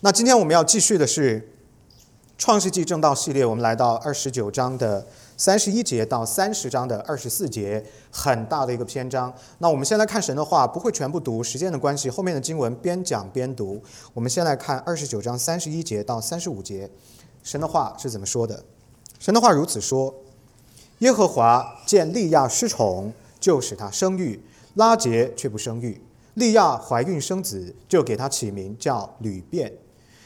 [0.00, 1.40] 那今天我们要继续的是
[2.38, 5.04] 《创世纪正道系列，我们来到二十九章的
[5.36, 9.34] 三十一节到三十章的二十四节，很大的一个篇章。
[9.58, 13.82] 那我们先来看神的话，不会全部读，时间的关系，后面的经文边讲边读。
[14.14, 16.88] 我们先来看二十九章三十一节到三十五节，
[17.42, 18.62] 神的话是怎么说的？
[19.18, 20.14] 神的话如此说：
[21.00, 24.38] 耶和华见利亚失宠，就使他生育；
[24.74, 26.00] 拉结却不生育。
[26.34, 29.72] 利亚怀孕生子，就给他起名叫吕便。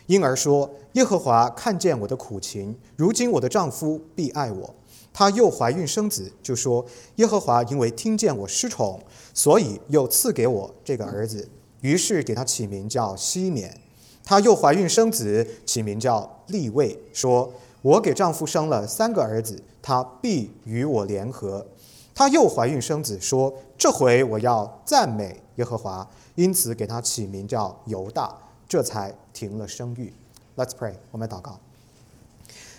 [0.06, 4.74] 因而说：“耶和华看见我的苦情，如今我的丈夫必爱我。”
[5.14, 6.84] 她又怀孕生子，就说
[7.16, 9.00] ：“耶和华因为听见我失宠，
[9.34, 11.48] 所以又赐给我这个儿子。”
[11.82, 13.78] 于是给他起名叫西缅。
[14.24, 21.66] 她又怀孕生子，起名叫利位，说：“我给丈夫生了三个儿子，他必与我联合。”
[22.14, 28.34] 她又怀孕生子，说：“这回我要赞美耶和华。”因此给他起名叫犹大。
[28.72, 30.14] 这才停了生育。
[30.56, 31.60] Let's pray，我们祷告。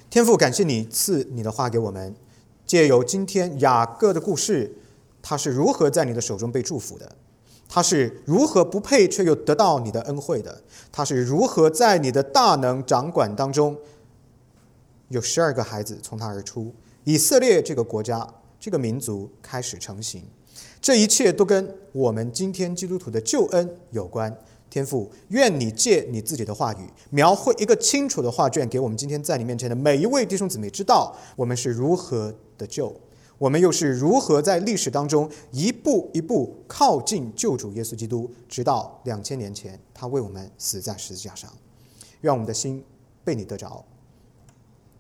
[0.10, 2.16] 天父，感谢你赐你的话给我们，
[2.66, 4.76] 借由今天雅各的故事，
[5.22, 7.16] 他是如何在你的手中被祝福的？
[7.70, 10.64] 他是如何不配却又得到你的恩惠的？
[10.92, 13.78] 他是如何在你的大能掌管当中，
[15.10, 18.28] 有十二个孩子从他而出，以色列这个国家、
[18.60, 20.24] 这个民族开始成型？
[20.82, 24.36] 这一切都跟我们今天基督徒的救恩有关。
[24.74, 32.92] 天父，愿你借你自己的话语，描绘一个清楚的画卷，给我们今天在你面前的每一位弟兄姊妹知道，我们是如何的救，
[33.38, 41.48] 我们又是如何在历史当中一步一步靠近救主耶稣基督，直到两千年前，他为我们死在十字架上。
[42.22, 42.84] 愿我们的心
[43.24, 43.86] 被你得着。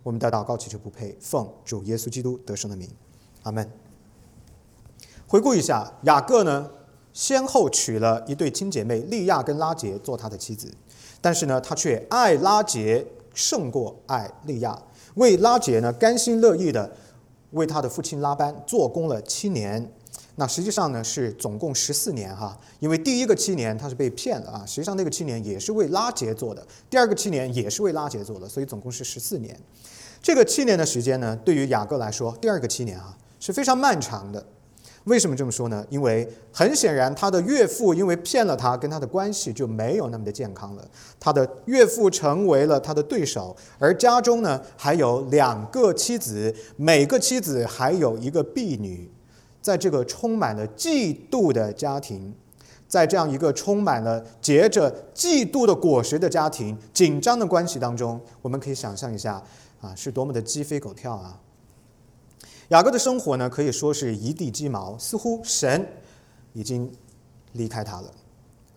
[0.03, 2.87] 我们的祷告祈求不配，奉主耶稣基督得胜的名，
[3.41, 3.67] 阿门。
[5.25, 6.69] 回顾一下雅各呢？
[7.13, 10.73] 先后娶了一对亲姐妹利亚跟拉杰做他的妻子，
[11.21, 14.77] 但是呢，他却爱拉杰胜过爱利亚，
[15.15, 16.91] 为拉杰呢甘心乐意的
[17.51, 19.91] 为他的父亲拉班做工了七年。
[20.35, 29.55] 那实际上呢是总共十四年哈，因为第一个七年他是被骗了啊，实际上那个七年也是为拉杰做的，第二个七年也是为拉杰做的，所以总共是十四年。
[30.23, 34.43] 这个七年的时间呢，对于雅各来说，第二个七年啊是非常漫长的。
[35.05, 35.85] 为什么这么说呢？
[35.89, 40.87] 因为很显然，他的岳父因为骗了他，跟他的关系就没有那么的健康了。
[41.19, 49.09] 他的岳父成为了他的对手，而家中呢还有两个妻子，每个妻子还有一个婢女。
[49.61, 52.33] 在这个充满了嫉妒的家庭，
[52.85, 59.41] 在这样一个充满了结着嫉妒的果实的家庭，紧张的关系当中，我们可以想象一下
[59.79, 61.39] 啊，是多么的鸡飞狗跳啊！
[62.73, 65.87] 雅各的生活呢，可以说是一地鸡毛，似乎神
[66.53, 66.91] 已经
[67.51, 68.11] 离开他了，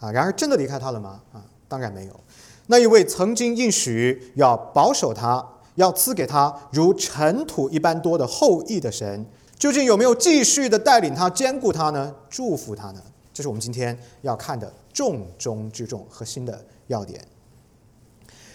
[0.00, 1.22] 啊，然而真的离开他了吗？
[1.32, 2.20] 啊，当然没有。
[2.66, 5.42] 那一位曾经应许要保守他，
[5.76, 9.24] 要赐给他如尘土一般多的后裔的神，
[9.58, 12.14] 究竟有没有继续的带领他、兼顾他呢？
[12.28, 13.00] 祝福他呢？
[13.32, 17.18] 这是我们今天要看的重中之重、核心的要点。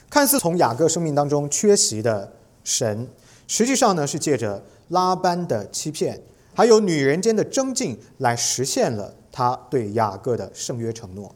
[0.07, 2.31] 看似从雅各生命当中缺席的
[2.63, 3.07] 神，
[3.47, 4.61] 实际上呢，是借着。
[4.91, 6.21] 拉班的欺骗，
[6.53, 11.33] 还有女人间的争竞，来实现了他对雅各的圣约承诺。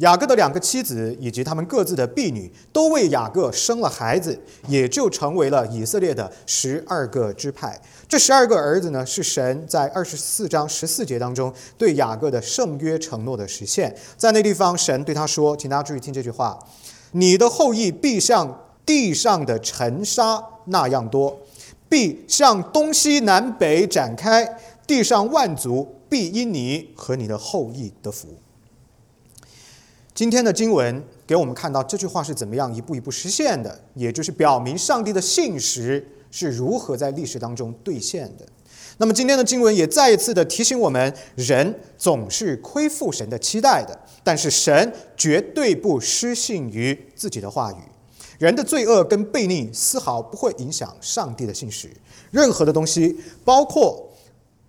[0.00, 4.38] 雅各的两个妻子以及他们各自的婢女，都为雅各生了孩子，
[4.68, 7.80] 也就成为了以色列的十二个支派。
[8.06, 13.96] 这十二个儿子呢，是神在二十四章十四节当中对雅各的圣约承诺的实现。
[14.18, 16.58] 在那地方，神对他说：“请大家注意听这句话，
[17.12, 21.38] 你的后裔必像地上的尘沙那样多。”
[21.88, 28.28] 必向东西南北展开，地上万族必因你和你的后裔得福。
[30.14, 38.46] 今天的经文给我们看到这句话是怎么样一步一步实现的，也就是表明上帝的信实是如何在历史当中兑现的。
[38.98, 47.76] 那么今天的经文也再一次的提醒我们，人总是亏负神的期待的，但是神绝对不失信于自己的话语。
[48.38, 51.90] 人的罪恶跟悖逆丝毫不会影响上帝的信实。
[52.30, 54.10] 任何的东西，包括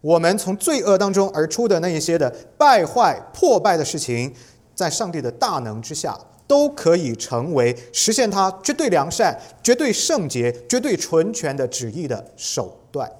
[0.01, 4.33] 我们从罪恶当中而出的那一些的败坏、破败的事情，
[4.75, 13.11] 在上帝的大能之下，都可以成为实现他绝对良善、绝对圣洁、绝对纯全的旨意的手段，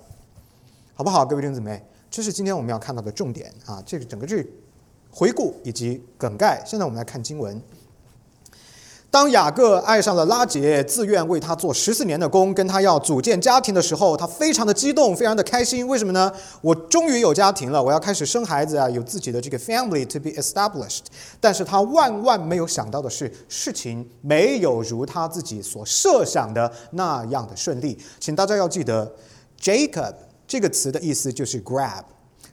[0.93, 1.83] 好不好，各位弟兄姊妹？
[2.09, 3.83] 这是今天我们要看到的重点啊！
[3.85, 4.45] 这个整个这
[5.11, 6.63] 回顾以及梗概。
[6.65, 7.61] 现在我们来看经文。
[9.09, 15.87] 当雅各爱上了拉杰，自愿为他做十四年的工，跟他要组建家庭的时候，他非常的激动，非常的开心。
[15.87, 16.31] 为什么呢？
[16.61, 21.05] 我终于有家庭了，我要开始生孩子啊，有自己的这个 family to be established。
[21.39, 27.97] 但是他万万没有想到的是，事情没有如他自己所设想的那样的顺利。
[28.19, 29.09] 请大家要记得
[29.59, 30.13] ，Jacob
[30.45, 32.03] 这个词的意思就是 grab，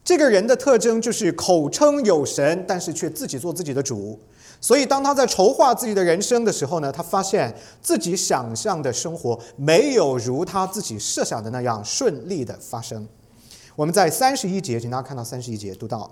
[0.04, 4.20] 这个人的特征就是口称有神，但是却自己做自己的主。
[4.60, 13.06] 所以，当他在筹划自己的人生的时候呢，他发现自己想象的生活没有如他自己设想的那样顺利的发生。
[13.76, 16.10] 我们在三十一节，请大家看到三十一节，读到：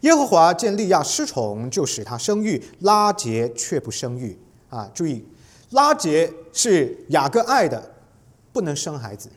[0.00, 4.38] 耶和华见利亚失宠，就使他生育；拉结却不生育。
[4.68, 5.26] 啊，注意，
[5.70, 7.90] 拉结是雅各爱的，
[8.52, 9.28] 不能生孩子；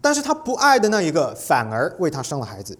[0.00, 2.76] 但是他不爱的那一个，反而为他生了孩子。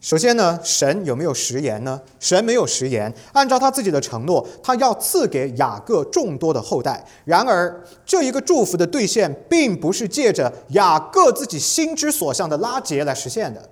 [0.00, 2.00] 首先呢，神有没有食言呢？
[2.20, 7.04] 神没有食言，按照他自己的承诺，他要赐给雅各众多的后代。
[7.24, 13.68] 然而，这一个祝福的兑现，并不是借着雅各自己心之所向的拉结来实现的，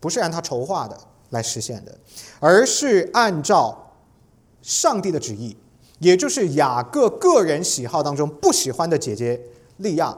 [0.00, 1.98] 不是按他筹划的来实现的，
[2.38, 3.92] 而是按照
[4.62, 5.54] 上帝的旨意，
[5.98, 9.38] 也就是雅各个人喜好当中不喜欢的姐姐
[9.76, 10.16] 利亚，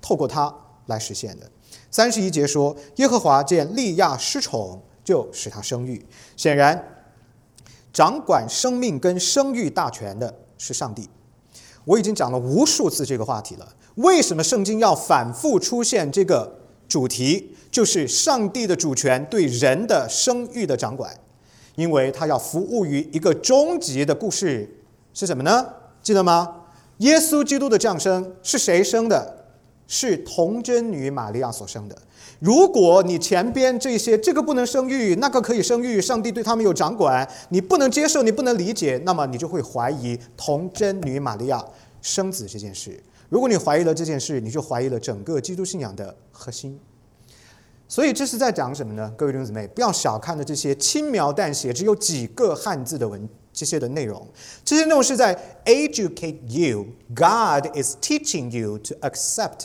[0.00, 0.54] 透过他
[0.86, 1.50] 来实现的。
[1.90, 6.04] 三十一节说，耶和华见利亚失宠，就使他生育。
[6.36, 6.82] 显然，
[7.92, 11.08] 掌管生命跟生育大权的是上帝。
[11.84, 13.66] 我已经讲了无数次这个话题了。
[13.94, 17.54] 为什么圣经要反复出现这个主题？
[17.70, 21.14] 就是上帝的主权对人的生育的掌管，
[21.74, 24.82] 因为他要服务于一个终极的故事，
[25.12, 25.66] 是什么呢？
[26.02, 26.64] 记得吗？
[26.98, 29.37] 耶稣基督的降生是谁生的？
[29.88, 31.98] 是童贞女玛利亚所生的。
[32.38, 41.64] 如果你前边这些这个不能生育，那个可以生育，上帝对他们有掌管，你不能接受，你不能理解，那么你就会怀疑童贞女玛利亚
[42.00, 43.02] 生子这件事。
[43.28, 46.78] 如果你怀疑了这件事，你就怀疑了整个基督信仰的核心。
[47.88, 49.12] 所以这是在讲什么呢？
[49.16, 53.28] 各位弟兄姊妹，不要小看了这些轻描淡写、只有几个汉字的文。
[53.50, 54.24] 这些的内容，
[54.64, 56.86] 这些内容是在 educate you.
[57.12, 59.62] God is teaching you to accept.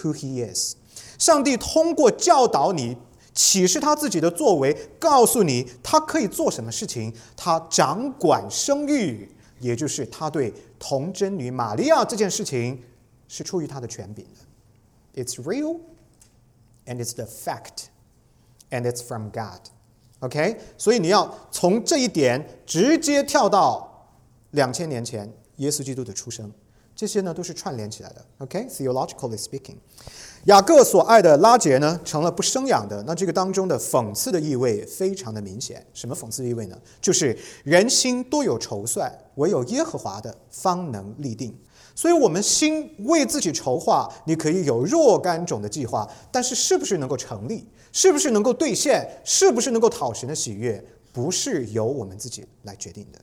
[0.00, 0.76] Who he is，
[1.18, 2.96] 上帝通过教导你、
[3.34, 7.12] 启示他自己的作为，告诉你他可以做什么事情。
[7.36, 9.28] 他掌管生育，
[9.60, 12.80] 也就是他对童贞女玛利亚这件事情
[13.26, 15.24] 是出于他的权柄的。
[15.24, 15.80] It's real,
[16.86, 17.86] and it's the fact,
[18.70, 19.60] and it's from God.
[20.20, 24.08] OK，所以你要从这一点直接跳到
[24.52, 26.52] 两千年前耶稣基督的出生。
[26.98, 28.24] 这些呢都是串联起来的。
[28.38, 29.76] OK，theologically speaking，
[30.46, 33.00] 雅各所爱的拉结呢成了不生养的。
[33.06, 35.86] 那这个当中的讽刺的意味非常的明显。
[35.94, 36.76] 什么讽刺意味呢？
[37.00, 41.56] 就是人心多有筹算，唯有耶和华的方能立定。
[41.94, 53.20] 所以，我们心为自己筹划，你可以有若干种的计划，但是是不是能够成立，是不是能够兑现，是不是能够讨神的喜悦，不是由我们自己来决定的。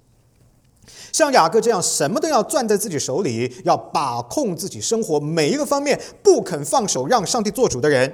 [1.12, 8.12] 像雅各这样什么都要攥在自己手里，要把控自己生活每一个方面，不肯放手让上帝做主的人，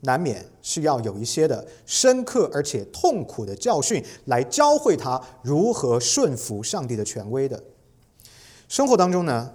[0.00, 7.62] 难免是要有一些的深刻而且痛苦的教训来教会他如何顺服上帝的权威的。
[8.68, 9.52] 生活当中呢，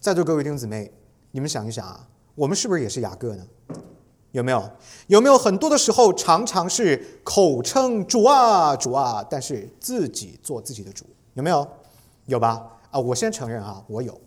[0.00, 0.90] 在座各位弟兄姊妹，
[1.30, 3.46] 你们想一想啊，我们是不是也是雅各呢？
[4.32, 4.70] 有没有？
[5.06, 11.04] 有没有很多的时候，常常是口称主啊主啊，但是自己做自己的主？
[11.36, 11.68] 有没有？
[12.24, 12.66] 有吧？
[12.90, 14.18] 啊，我先承认啊，我有。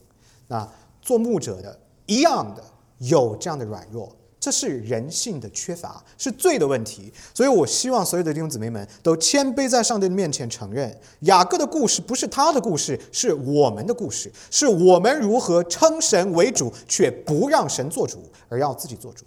[0.48, 0.66] 那
[1.02, 2.64] 做牧者的一样的
[3.00, 7.12] 有这样的软弱，这是人性的缺乏，是罪的问题。
[7.34, 19.26] 所以我希望所有的弟兄姊妹们都谦卑在上帝面前承认，雅各的故事不是他的故事，是我们的故事，是我们如何称神为主，却不让神做主，而要自己做主。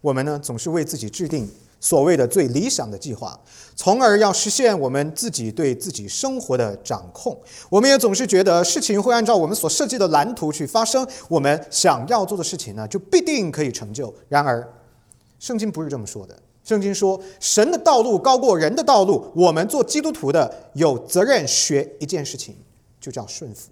[0.00, 1.46] 我们呢，总是为自己制定。
[1.80, 3.38] 所谓的最理想的计划，
[3.76, 7.38] 从而要实现我们自己对自己生活的掌控。
[7.68, 14.14] 我们也总是觉得事情会按照我们所设计的蓝图去发生，我们想要做的事情呢，就必定可以成就。
[14.28, 14.66] 然而，
[15.38, 16.38] 圣经不是这么说的。
[16.62, 19.30] 圣经说，神的道路高过人的道路。
[19.34, 22.56] 我们做基督徒的有责任学一件事情，
[22.98, 23.70] 就叫顺服。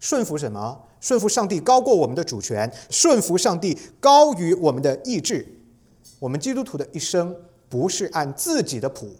[0.00, 0.80] 顺服什么？
[1.00, 5.46] 顺服上帝高过我们的主权，顺服上帝高于我们的意志。
[6.18, 7.36] 我们基督徒的一生
[7.68, 9.14] 不是按自己的谱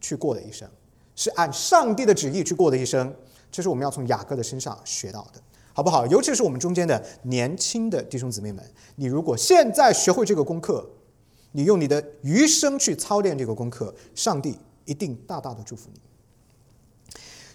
[0.00, 0.68] 去过的一生，
[1.16, 3.14] 是按上帝的旨意去过的一生。
[3.50, 5.40] 这是我们要从雅各的身上学到的，
[5.72, 6.06] 好不好？
[6.06, 8.62] 尤其是我们中间的年轻的弟兄姊妹们，
[8.96, 10.88] 你如果现在学会这个功课，
[11.52, 16.00] 你用你的余生去操练这个功课，上帝一定大大的祝福你。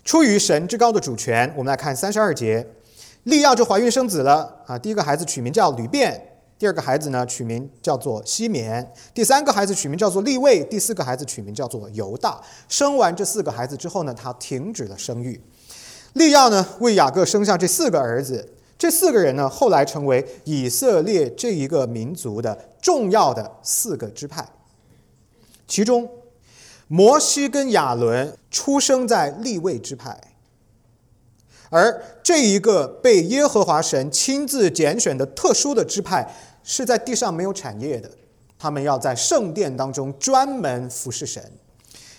[0.03, 2.67] 出于神之高的主权，我们来看三十二节，
[3.23, 4.77] 利亚就怀孕生子了啊。
[4.77, 6.32] 第一个孩子取名叫吕便，
[6.63, 12.41] 第二个孩子呢取名叫做西缅，第三个孩子取名叫做利位，第四个孩子取名叫做犹大。
[12.69, 15.41] 生完这四个孩子之后呢，他停止了生育。
[16.13, 24.47] 利亚呢为雅各生下这四个儿子，这四个人呢后来成为以色列这一个民族的重要的四个支派，
[25.67, 26.09] 其中。
[26.87, 30.17] 摩西跟亚伦出生在立位之派，
[31.69, 36.31] 而这一个被耶和华神亲自拣选的特殊的支派，
[36.63, 38.09] 是在地上没有产业的，
[38.57, 41.43] 他们要在圣殿当中专门服侍神。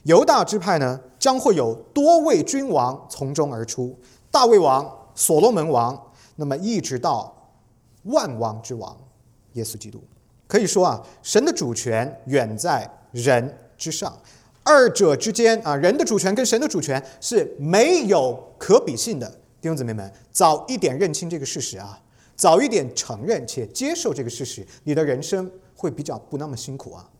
[0.04, 3.98] 犹大支派呢，将会有多位君王从中而出，
[4.30, 7.34] 大卫王、所罗门王，那么一直到
[8.02, 8.94] 万王之王
[9.54, 10.02] 耶稣基督。
[10.46, 14.14] 可以说啊，神的主权远在人之上。
[14.62, 19.26] 二者之间啊，人的主权跟神的主权是没有可比性的。
[19.60, 21.98] 弟兄姊妹们，早一点认清这个事实啊，
[22.36, 27.10] 早一点承认且接受这个事实，你的人生会比较不那么辛苦啊。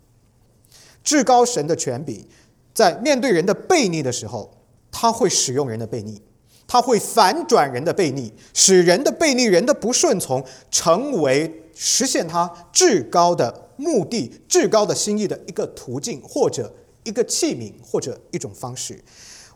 [1.02, 2.24] 至高神的权柄，
[2.72, 4.52] 在面对人的悖逆的时候，
[4.90, 6.20] 他会使用人的悖逆，
[6.66, 16.74] 他会反转人的悖逆，使人的悖逆、人的不顺从，成为实现他至高的目的、至高的心意的一个途径，或者。
[17.06, 18.98] 一个器皿或者一种方式，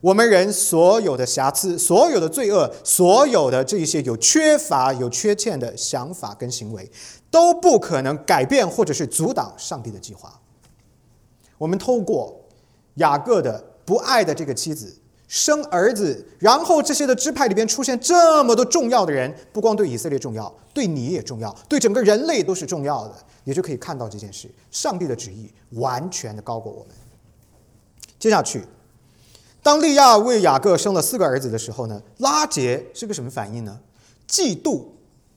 [0.00, 6.90] 我们人所有的瑕疵、所有的罪恶、所有的这一些有缺乏、有缺陷的想法跟行为，
[7.31, 10.40] 都不可能改变或者是阻挡上帝的计划。
[11.57, 12.45] 我们透过
[12.95, 26.95] 雅各的不爱的这个妻子生儿子，然后这些的支派里边出现这么多重要的人，不光对以色列重要，对你也重要，对整个人类都是重要的，你就可以看到这件事，上帝的旨意完全的高过我们。
[28.19, 28.62] 接下去，
[29.69, 33.79] 当利亚为雅各生了四个儿子的时候呢，拉杰是个什么反应呢？
[34.27, 34.83] 嫉妒、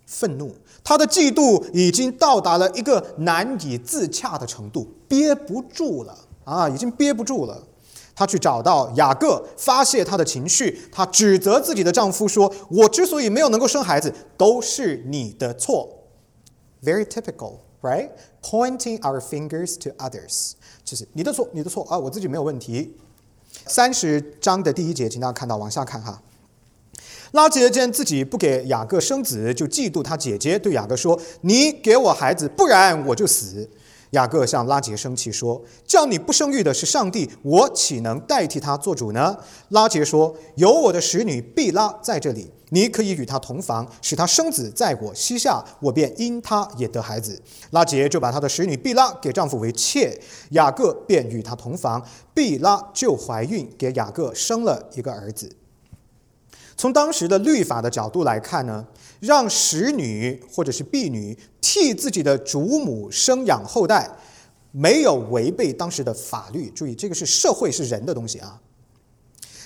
[0.05, 7.61] 愤怒，他的嫉妒已经到达了一个难以自洽的程度，憋不住了啊，已经憋不住了。
[8.15, 15.89] 他去找到雅各，发泄他的情绪，他指责自己的丈夫说：“我之所以没有能够生孩子，都是你的错。”
[16.81, 18.11] Very typical, right?
[18.41, 20.53] Pointing our fingers to others.
[20.85, 21.99] 就是你的错，你的错啊！
[21.99, 22.95] 我自己没有问题。
[23.65, 26.21] 三十章的第一节，请大家看到，往下看哈。
[27.31, 33.69] 拉杰见自己不给雅各生子，就嫉妒他姐姐，对雅各说：“你给我孩子，不然我就死。”
[34.11, 39.37] 雅各向拉杰生气说：“叫你不生育的是上帝，我岂能代替他做主呢？”
[39.69, 47.37] 拉杰说：“有我的使女毕拉在这里。”你可以与他同房，使他生子在我膝下，我便因他也得孩子。
[47.71, 50.17] 拉杰就把他的使女毕拉给丈夫为妾，
[50.51, 52.01] 雅各便与他同房，
[52.33, 55.53] 毕拉就怀孕，给雅各生了一个儿子。
[56.77, 58.87] 从当时的律法的角度来看呢，
[59.19, 64.09] 让使女或者是婢女替自己的主母生养后代，
[64.71, 66.69] 没有违背当时的法律。
[66.69, 68.61] 注意，这个是社会是人的东西啊。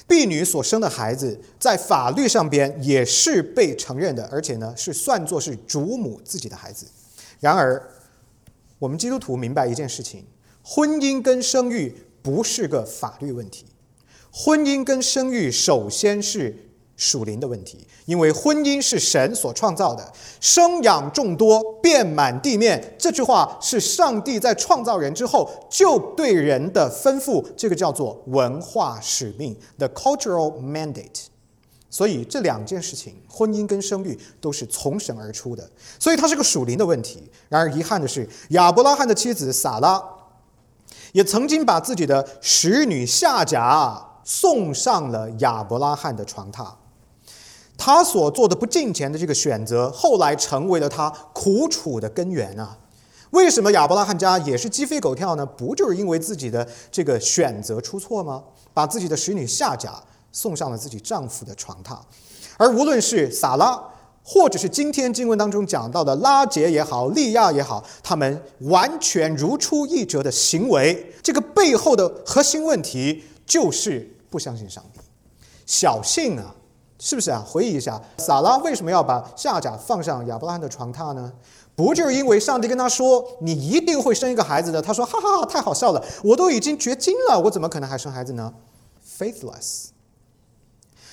[0.08, 6.86] 婢女所生的孩子，在法律上边也是被承认的，而且呢是算作是主母自己的孩子。
[7.40, 7.82] 然而，
[8.80, 10.26] 我们基督徒明白一件事情：
[10.64, 13.66] 婚姻跟生育不是个法律问题，
[14.32, 16.62] 婚姻跟生育首先是。
[16.98, 22.96] 属灵的问题，因为婚姻是神所创造的，生养众多，遍满地面。
[22.98, 31.26] 这句话是上帝在创造人之后就对人的吩咐，这个叫做文化使命 （the cultural mandate）。
[31.90, 37.30] 所以这两件事情，婚姻跟生育都是从神而出的，所以它是个属灵的问题。
[37.50, 40.02] 然而遗憾的是，亚伯拉罕的妻子撒拉
[41.14, 46.68] 也曾经把自己的使女夏甲送上了亚伯拉罕的床榻。
[47.78, 52.78] 他所做的不敬虔的这个选择，后来成为了他苦楚的根源啊！
[53.32, 55.46] 为什么亚伯拉罕家也是鸡飞狗跳呢？
[55.46, 58.44] 不就是因为自己的这个选择出错吗？
[58.74, 60.02] 把自己的使女夏甲
[60.32, 61.98] 送上了自己丈夫的床榻，
[62.58, 63.82] 而无论是撒拉，
[64.24, 75.00] 或者是今天经文当中讲到的拉杰也好，利亚也好，他们完全如出一辙的行为，这个背后的核心问题就是不相信上帝，
[75.66, 76.56] 小信啊！
[77.06, 77.46] 是不是啊？
[77.48, 81.32] 回忆一下，撒拉为什么要把夏甲放上亚伯拉罕的床榻呢？
[81.76, 86.04] 不就是因为上帝跟他说：“你一定会生一个孩子的。”他说：“哈哈哈，太好笑了！
[86.24, 88.52] 我都已经绝经了，我怎么可能还生孩子呢
[89.20, 89.90] ？”Faithless。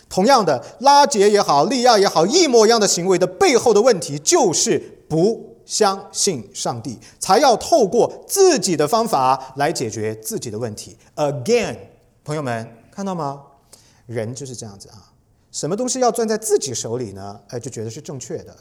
[0.09, 10.97] 同样的，拉杰也好，利亚也好，一模一样的行为的背后的问题就是不相信上帝，才要透过自己的方法来解决自己的问题。
[11.17, 11.77] Again，
[12.25, 13.43] 朋友们看到吗？
[14.07, 15.12] 人就是这样子啊，
[15.53, 17.39] 什么东西要攥在自己手里呢？
[17.49, 18.57] 哎，就觉得是正确的。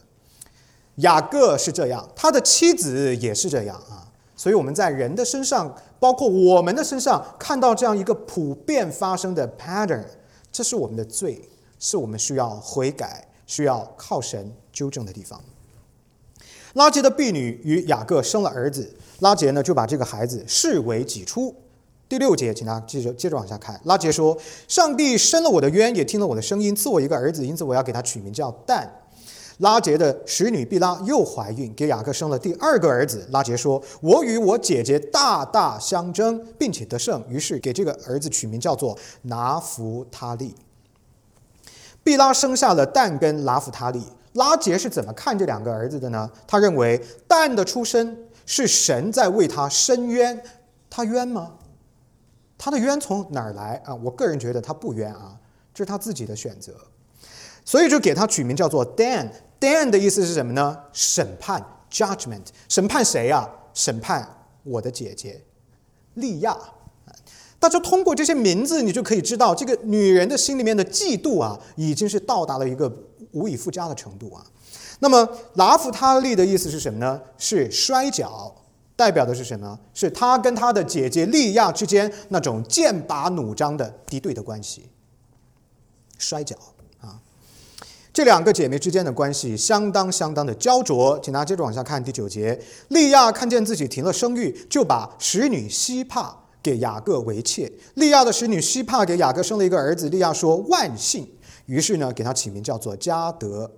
[0.97, 4.05] 雅各是这样，他的妻子也是这样啊。
[4.35, 10.03] 所以我们在人的身上，包括我们的身上，看到这样一个普遍发生的 pattern，
[10.51, 11.47] 这是我们的罪，
[11.79, 15.39] 是我们需要悔改、需要靠神纠正的地方。
[16.73, 21.55] 拉杰的婢女与雅各生了儿子，拉杰呢就把这个孩子视为己出。
[22.11, 23.79] 第六节，请大家接着接着往下看。
[23.85, 24.37] 拉杰说
[24.67, 28.85] ：“上帝伸了我的冤，也听了我的声音，赐我一个儿子，因此我要给他取名叫但。”
[29.59, 33.25] 拉杰的使女毕拉又怀孕，给雅各生了第二个儿子。
[33.31, 40.53] 拉杰说：“我与我姐姐大大相争，并且得胜，于是给这个儿子取名叫做拿弗他利。”
[42.03, 44.03] 毕拉生下了但跟拿弗他利。
[44.33, 46.29] 拉杰是怎么看这两个儿子的呢？
[46.45, 50.43] 他认为但的出生是神在为他伸冤，
[50.89, 51.53] 他冤吗？
[52.63, 53.95] 他的冤从哪儿来啊？
[53.95, 55.35] 我个人觉得他不冤啊，
[55.73, 56.71] 这是他自己的选择，
[57.65, 59.31] 所以就给他取名叫做 Dan。
[59.59, 60.77] Dan 的意思是什么呢？
[60.93, 63.49] 审判 （judgment），审判谁啊？
[63.73, 65.41] 审判我的姐姐
[66.13, 66.55] 利亚。
[67.57, 72.91] 大家通过这些名字，你就可以知道，这个女人的心里面的嫉妒啊，已经是到达了一个
[73.31, 74.45] 无以复加的程度啊。
[74.99, 77.19] 那么拉夫他利的意思是什么呢？
[77.39, 78.53] 是摔跤，
[79.01, 79.79] 代表的是什么？
[79.95, 84.91] 是他跟他的姐姐利亚之间那种剑拔弩张的敌对的关系。
[86.19, 86.55] 摔跤
[86.99, 87.19] 啊。
[88.13, 92.61] 这两个姐妹之间的关系相当相当的焦灼，请大家接着往下看第九节。
[92.89, 97.71] 利亚看见自己停了生育，就把使女希帕给雅各为妾。
[97.95, 101.27] 利亚的使女希帕给雅各生了一个儿子，利亚说万幸，
[101.65, 103.71] 于是呢给他起名叫做加德。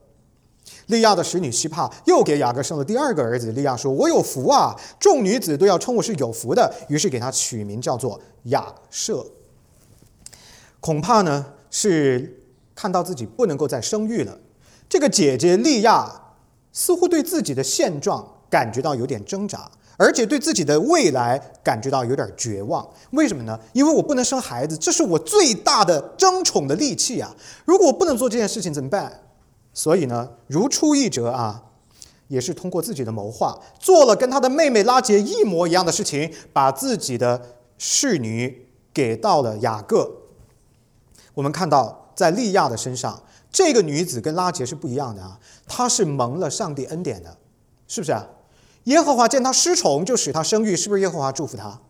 [0.88, 9.26] 利亚的使女希帕又给雅各生了第二个儿子，利亚说：“我有福啊，众女子都要称我是有福的。”于是给他取名叫做亚瑟。
[10.80, 12.40] 恐怕呢是。
[12.76, 14.36] 看到自己不能够再生育了，
[14.90, 16.12] 这个姐姐利亚
[16.72, 22.84] 似乎对自己的现状感觉到有点挣扎，而且对自己的未来感觉到有点绝望。
[23.12, 23.60] 为什么呢？
[23.74, 27.36] 因为我不能生孩子，这是我最大的争宠的利器啊！
[27.64, 29.22] 如果我不能做这件事情怎么办？
[29.74, 31.64] 所以呢，如出一辙啊，
[32.28, 40.12] 也是通过自己的谋划，做了跟他的妹妹拉杰一模一样的事情，把自己的侍女给到了雅各。
[41.34, 42.02] 我们看到。
[42.16, 47.38] 在利亚的身上，这个女子跟拉杰是不一样的啊，她是蒙了上帝恩典的，
[47.88, 48.28] 是不是啊？
[48.84, 51.82] 耶和华见她失宠，就使她生育，是不是耶和华祝福她？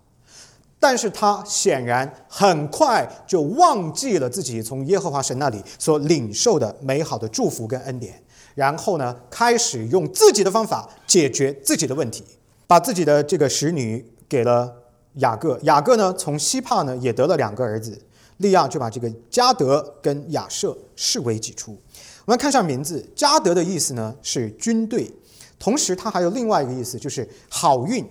[0.84, 8.22] 但是他显然很快就忘记了自己从耶和华神那里所领受的美好的祝福跟恩典，
[8.54, 12.26] 然后呢，开始用自己的方法解决自己的问题，
[12.68, 14.70] 把自己的这个使女给了
[15.14, 17.98] 雅各，雅各呢，从希帕呢也得了两个儿子。
[18.40, 21.80] 利亚就把这个加德跟亚瑟视为己出。
[22.26, 25.10] 我们看一下名字，加德的意思呢是军队，
[25.58, 28.06] 同时它还有另外一个意思，就是好运、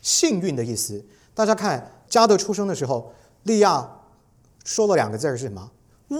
[0.00, 1.04] 幸运的意思。
[1.34, 3.12] 大家看加德出生的时候，
[3.44, 3.88] 利亚
[4.64, 5.70] 说了两个字是什么？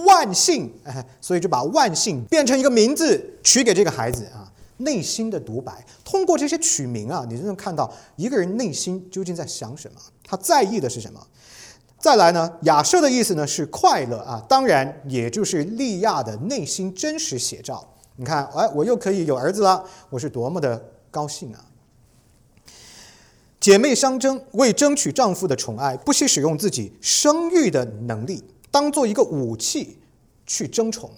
[0.05, 0.73] 万幸！
[0.83, 4.51] 哎，所以就把万幸变成一个名字取给这个孩子啊。
[4.79, 11.19] 内心的独白，通过这些取名啊，你就能看到一个人内心究竟在想什么，他在意的是什么。
[11.97, 17.83] 再来呢，亚瑟的意思呢是快乐啊，当然也就是利亚的内心真实写照。
[18.17, 21.65] 你看，哎，我又可以有儿子了，我是多么的高兴啊！
[23.67, 29.99] 姐妹相争，为争取丈夫的宠爱，不惜使用自己生育的能力，当做一个武器
[30.45, 31.11] 去争宠。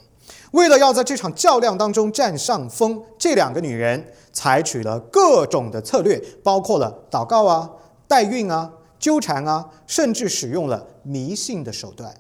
[0.53, 7.69] 为了要在这场较量当中占上风，这两个女人采取了各种的策略，包括了祷告啊、
[8.07, 8.73] 代孕啊。
[8.97, 12.11] 纠缠啊，甚至使用了迷信的手段。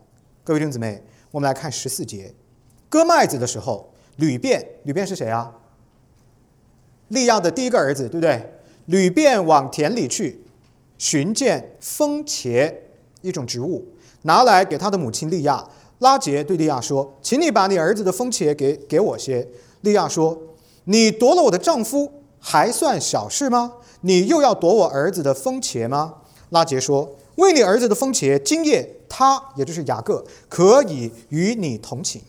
[0.43, 2.35] 各位弟兄姊妹，我们来看十四节，
[2.87, 5.51] 割麦子的时候，吕便，吕便是谁啊？
[7.07, 8.53] 利亚的第一个儿子，对不对？
[8.89, 10.41] 吕便往田里去，
[10.97, 12.73] 寻见风茄
[13.21, 13.85] 一种植物，
[14.23, 15.63] 拿来给他的母亲利亚。
[15.99, 19.47] 拉杰对利亚说：“请你把你儿子的风茄给给我些。”
[19.81, 20.35] 利亚说
[20.85, 23.73] ：“你夺了我的丈夫，还算小事吗？
[24.01, 26.15] 你又要夺我儿子的风茄吗？”
[26.49, 32.19] 拉杰说：“为你儿子的风茄，今夜他也就是雅各可以与你同寝。”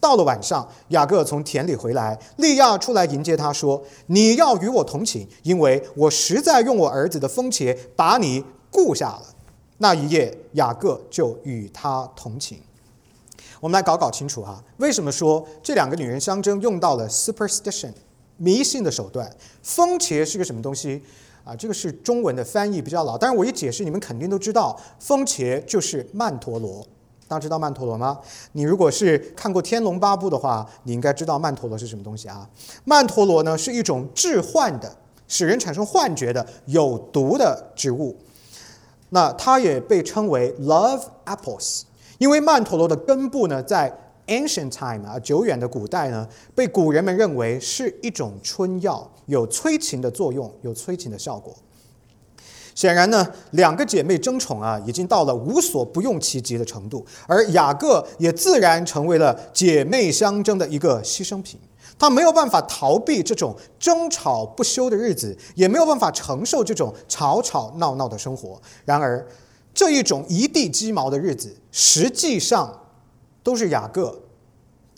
[0.00, 9.22] 到了晚上，雅各从田里回来，利亚出来迎接他说：“你要与我同寝，因为我实在用我儿子的风茄把你顾下了。”
[9.78, 12.58] 那一夜，雅各就与他同寝。
[13.60, 17.92] 我们来搞搞清楚啊，为什么说这两个女人相争用到了 superstition
[18.36, 19.30] 迷信的手段？
[19.62, 21.02] 风茄是个什么东西？
[21.44, 26.86] 啊，这个是中文的翻译比较老，但是我一解释，你们肯定都知道，风茄就是曼陀罗，
[27.28, 28.18] 大家知道曼陀罗吗？
[28.52, 32.48] 你如果是看过《天龙八部》的话，你应该知道曼陀罗是什么东西啊？
[32.84, 34.96] 曼陀罗呢是一种致幻的、
[35.28, 38.16] 使人产生幻觉的有毒的植物。
[39.10, 41.82] 那它也被称为 Love Apples，
[42.16, 43.94] 因为曼陀罗的根部呢，在
[44.26, 51.54] Ancient time 啊，久远的古代呢，被古人们认为是一种春药，有催情的作用，有催情的效果。
[52.78, 61.58] 显然呢，两个姐妹争宠啊，已经到了无所不用其极的程度，而雅各也自然成为了姐妹相争的一个牺牲品。
[61.98, 68.62] 他没有办法逃避这种争吵不休的日子，也没有办法承受这种吵吵闹闹的生活。
[68.84, 69.26] 然而，
[69.74, 72.72] 这一种一地鸡毛的日子，实际上
[73.42, 74.16] 都是雅各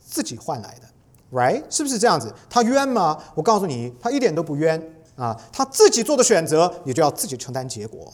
[0.04, 0.86] 自己换来的
[1.32, 1.62] ，right？
[1.70, 2.30] 是不是这样子？
[2.50, 3.16] 他冤吗？
[3.34, 4.99] 我告诉你，他一点都不冤。
[5.20, 8.10] 啊，他自己做的选择，你就要自己承担结果。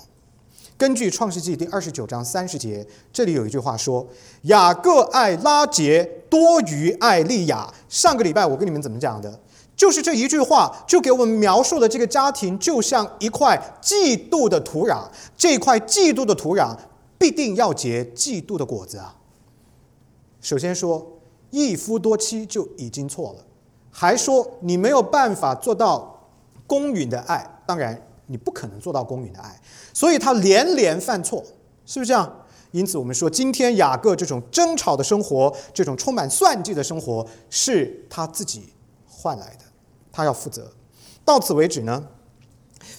[0.76, 4.04] 根据创世纪第二十九章三十节，这里有一句话说
[4.42, 9.38] ：“雅各爱拉结多于爱利亚。”上个礼拜我跟你们怎么讲的？
[9.76, 15.04] 就是这一句话，就给我们描述了这个家庭，就像一块嫉妒的土壤。
[15.36, 16.76] 这块嫉妒的土壤
[17.16, 19.14] 必定要结嫉妒的果子啊！
[20.40, 21.06] 首先说
[21.50, 23.44] 一夫多妻就已经错了，
[23.92, 26.15] 还说你没有办法做到。
[26.66, 29.60] 公允的爱，当然你不可能做到公允的爱，
[29.92, 31.42] 所以他连连犯错，
[31.84, 32.40] 是不是这样？
[32.72, 38.72] 因此我们说，今天雅各这种争吵的生活，这种充满算计的生活，是他自己
[39.08, 39.64] 换来的，
[40.12, 40.70] 他要负责。
[41.24, 42.04] 到此为止呢，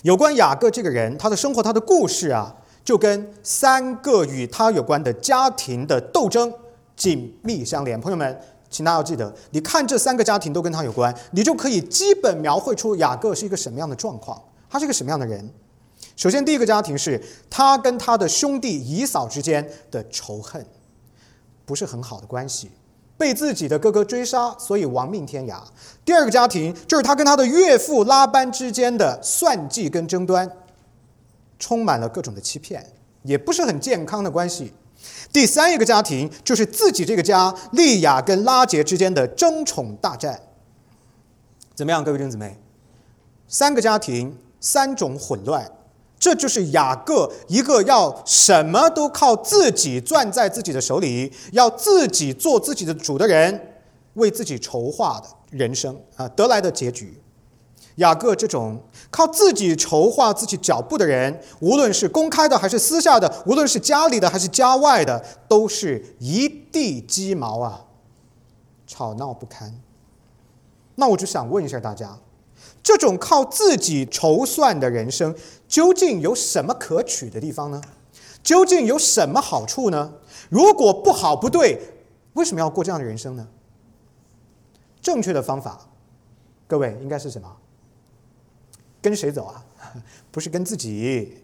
[0.03, 6.51] 有关雅各这个人，他的生活，他的故事啊，就跟三个与他有关的家庭的斗争
[6.95, 7.99] 紧密相连。
[7.99, 8.39] 朋友们。
[8.69, 15.49] 请大家要记得，你看这三个家庭都跟他有关，你就可以基本描绘出雅各是一个什么样的状况，他是一个什么样的人。
[16.15, 20.65] 首先，第一个家庭是他跟他的兄弟以扫之间的仇恨，
[21.65, 22.71] 不是很好的关系，
[23.17, 25.62] 被自己的哥哥追杀，所以亡命天涯。
[26.03, 30.51] 第二个家庭就是他跟他的岳父拉班之间的算计跟争端，
[31.58, 32.86] 充满了各种的欺骗，
[33.23, 34.73] 也不是很健康的关系。
[35.32, 40.41] 第三一个家庭就是自己这个家利亚跟拉杰之间的争宠大战，
[41.76, 42.58] 怎么样，各位弟兄姊妹？
[43.48, 45.72] 三个家庭，三种混乱，
[46.20, 53.74] 这就是雅各一个要什么都靠自己攥在自己的手里，要自己做自己的主的人，
[54.15, 57.22] 为自己筹划的人生啊得来的结局。
[57.96, 58.84] 雅各这种
[59.17, 67.86] 靠自己筹划自己脚步的人，无论是公开的还是私下的，无论是家里的还是家外的，都是一地鸡毛啊，
[68.86, 69.82] 吵闹不堪。
[70.93, 72.19] 那我就想问一下大家，
[72.84, 75.36] 这种靠自己筹算的人生，
[75.67, 77.82] 究竟有什么可取的地方呢？
[78.43, 80.13] 究竟有什么好处呢？
[80.51, 81.82] 如果不好不对，
[82.34, 83.47] 为什么要过这样的人生呢？
[85.01, 85.88] 正确的方法，
[86.67, 87.51] 各位应该是什么？
[89.02, 89.64] 跟谁走啊？
[90.32, 91.38] 不是跟自己，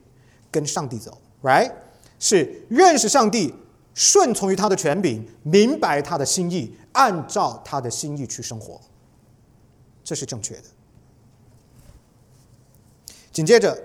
[0.51, 1.71] 跟上帝走，right？
[2.19, 3.53] 是认识上帝，
[3.93, 8.79] 顺从于他的权柄，明白他的心意，按照他的心意去生活，
[10.03, 10.63] 这是正确的。
[13.31, 13.81] 紧接着，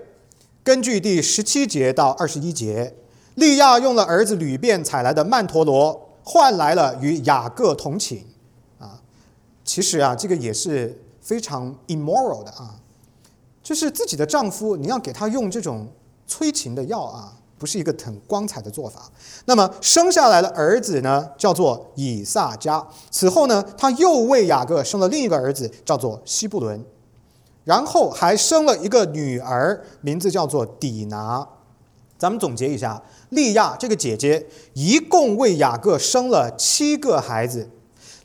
[0.63, 2.95] 根据第十七节到二十一节，
[3.35, 8.25] 利亚用了儿子吕便采来的曼陀罗，换来了与雅各同寝。
[8.77, 9.01] 啊，
[9.65, 12.79] 其实啊，这个也是非常 immoral 的啊。
[13.69, 15.87] 就是自己的丈夫，你要给他用这种
[16.25, 19.11] 催情的药啊，不是一个很光彩的做法。
[19.45, 22.83] 那么生下来的儿子呢，叫做以撒加。
[23.11, 26.83] 此后呢，他又为雅各生了另一个儿子，叫做西布伦。
[27.63, 31.47] 然后还生了一个女儿，名字叫做底拿。
[32.17, 37.69] 咱们总结一下，利亚这个姐姐一共为雅各生了七个孩子，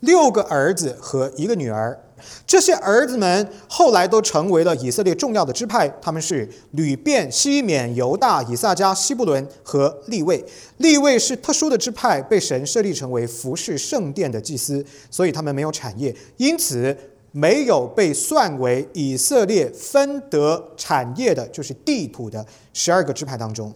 [0.01, 2.01] 六个儿子和一个女儿。
[2.47, 10.45] 这些儿子们后来都成为了以色列重要的支派，他们是吕便、西缅、犹大、以撒加、西布伦和利位。
[10.79, 16.97] 利位是特殊的支派，被神设立成为服侍圣殿的祭司，所以他们没有产业，因此
[17.33, 23.73] 没有被算为以色列分得产业的，就是地土的十二个支派当中。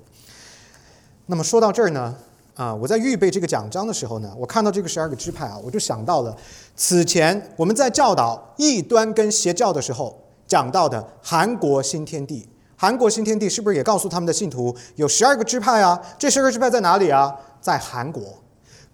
[1.27, 2.16] 那么说到这儿呢？
[2.59, 6.37] 啊，我在预备这个讲章的时候呢，我看到这个十二个支派啊，我就想到了
[6.75, 12.49] 此前我们在教导异端跟邪教的时候讲到的韩国新天地。
[12.77, 16.01] 韩国新天地是不是也告诉他们的信徒有十二个支派啊？
[16.18, 17.33] 这十二个支派在哪里啊？
[17.61, 18.42] 在韩国，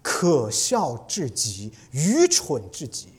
[0.03, 3.09] 可笑至极，愚蠢至极。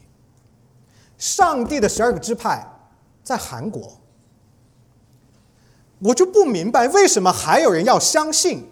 [1.19, 2.65] 上帝的十二个支派
[3.25, 3.99] 在韩国，
[5.99, 8.65] 我就不明白为什么还有人要相信。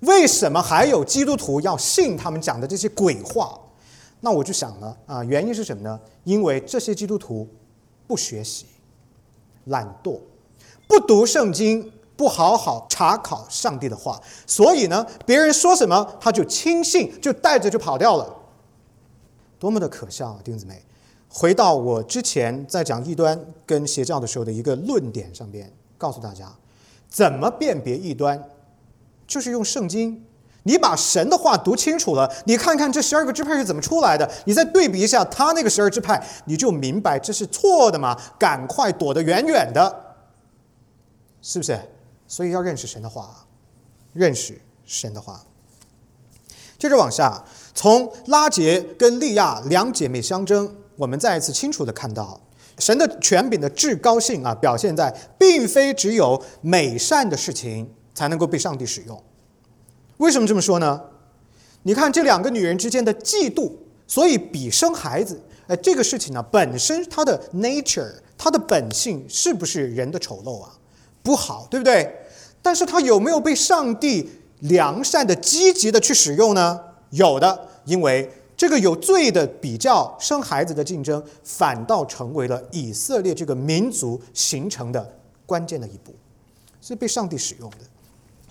[0.00, 3.58] 为什么还有基督徒要信他们讲的这些鬼话？
[4.20, 6.00] 那我就想了啊，原因是什么呢？
[6.24, 7.46] 因为这些基督徒
[8.06, 8.66] 不学习、
[9.64, 10.18] 懒惰、
[10.88, 18.34] 不读圣经、不好好查考上帝的话，所以呢，别人说什么他就轻信，就带着就跑掉了，
[19.58, 20.40] 多么的可笑啊！
[20.42, 20.82] 弟兄姊妹，
[21.28, 26.50] 回到我之前在讲异端跟邪教的时候的一个论点上边，告诉大家
[27.08, 28.42] 怎么辨别异端，
[29.26, 30.24] 就是用圣经。
[30.62, 40.16] 你把神的话读清楚了，你看看这十二个支派是怎么出来的，你再对比一下他那个十二支派，你就明白这是错的嘛，赶快躲得远远的，
[41.40, 41.78] 是不是？
[42.26, 43.46] 所以要认识神的话，
[44.12, 45.40] 认识神的话。
[46.76, 52.40] 接着往下，从拉杰跟利亚两姐妹相争，我们再一次清楚的看到
[52.80, 59.22] 神的权柄的至高性啊，表现在并非只有美善的事情才能够被上帝使用。
[60.16, 61.00] 为什么这么说呢？
[61.82, 63.70] 你看这两个女人之间的嫉妒，
[64.08, 65.40] 所以比生孩子。
[65.66, 70.72] 哎，这个事情呢，本身它的 nature，它的本性是不是人的丑陋啊？
[71.22, 72.10] 不好，对不对？
[72.62, 76.80] 但是它有没有被上帝良善的、积极的去使用呢？
[77.10, 86.14] 有的，因为这个有罪的比较生孩子的竞争，反倒成为了以色列这个民族形成的关键的一步，
[86.80, 87.78] 是被上帝使用的。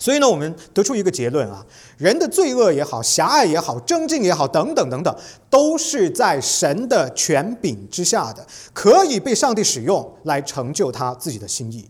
[0.05, 1.65] 所以呢，我们得出一个结论啊，
[1.97, 5.15] 人的罪恶也好，狭隘也好，争竞也好，等等等等，
[5.49, 11.89] 都是在神的权柄之下的，可以被上帝使用来成就他自己的心意。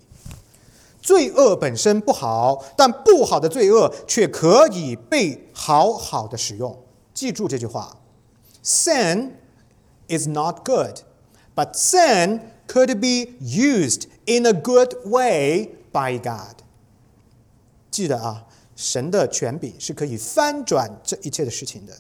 [1.02, 6.74] 罪恶本身不好，但不好的罪恶却可以被好好的使用。
[7.14, 7.98] 记住这句话
[8.64, 9.32] ：Sin
[10.08, 11.00] is not good,
[11.54, 16.64] but sin could be used in a good way by God.
[17.96, 18.44] 记得啊，
[18.76, 21.94] 神的权柄是可以翻转这一切的事情的。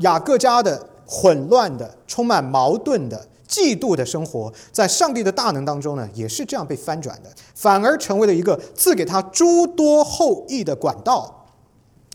[0.00, 11.46] 雅各家的混乱的、充满矛盾的、嫉妒的生活，在上帝的大能当中呢，也是这样被翻转的，反而成为了一个赐给他诸多后裔的管道。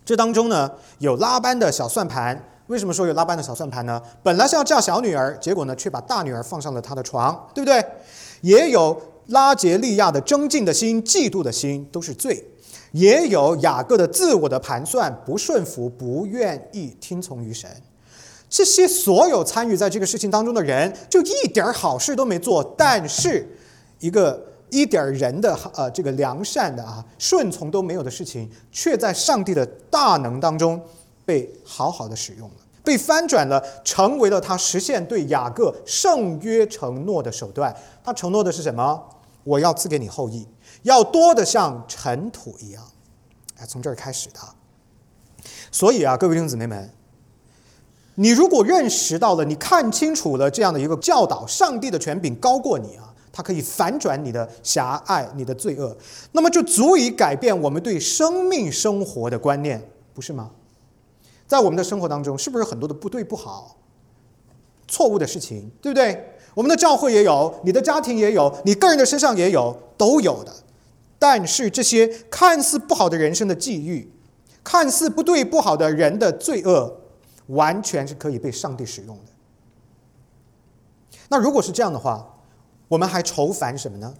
[0.05, 2.39] 这当中呢，有拉班的小算盘。
[2.67, 3.99] 为什么说有拉班的小算盘呢？
[4.21, 7.83] 本来是要嫁小女儿，结果呢，却把大女儿放上了他的床，对不对？
[8.41, 12.43] 也有拉杰利亚的争竞的心、嫉妒的心，都是罪。
[12.95, 17.69] 也有雅各的自我的盘算，不顺服，不愿意听从于神。
[18.49, 23.45] 这些所有参与在这个事情当中的人，就一点好事都没做，但是
[23.99, 30.81] 一个一点人的呃这个良善的啊顺从都没有的事情，却在上帝的大能当中
[31.25, 37.75] 被好好的使用了，被翻转了，成为了他实现对雅各圣约承诺的手段。
[38.01, 39.03] 他承诺的是什么？
[39.43, 40.47] 我要赐给你后裔。
[40.85, 42.83] 要多的像尘土一样，
[43.57, 44.39] 哎，从这儿开始的。
[45.71, 46.91] 所以啊，各位弟兄姊妹们，
[48.13, 55.97] 你如果认识到了，你看清楚了这样的一个教导，上帝的权柄高过你啊，它可以反转你的狭隘、你的罪恶，
[56.33, 60.51] 那么就足以改变我们对生命生活的观念，不是吗？
[61.47, 63.75] 在我们的生活当中，是不是很多的不对、不好、
[64.87, 66.37] 错误的事情，对不对？
[66.53, 70.53] 我们的教会也有，你的家庭也有，你个人的身上也有，都有的。
[71.17, 74.11] 但是这些看似不好的人生的际遇，
[74.63, 77.01] 看似不对不好的人的罪恶，
[77.47, 79.31] 完全是可以被上帝使用的。
[81.29, 82.35] 那如果是这样的话，
[82.87, 84.13] 我们还愁烦什么呢？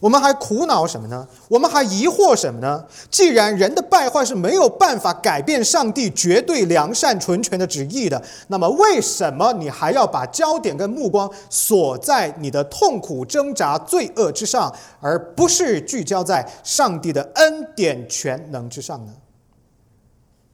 [0.00, 1.28] 我们还苦恼什么呢？
[1.46, 2.86] 我们还疑惑什么呢？
[3.10, 19.12] 既然人的败坏是没有办法改变上帝绝对良善纯全的旨意的，那么为什么你还要把焦点跟目光锁在你的痛苦挣扎罪恶之上，而不是聚焦在上帝的恩典全能之上呢？